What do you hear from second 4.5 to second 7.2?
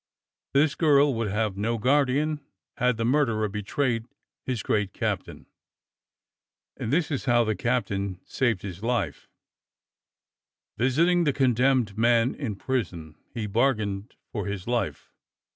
great captain, and this